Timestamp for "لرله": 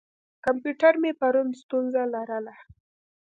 2.13-2.55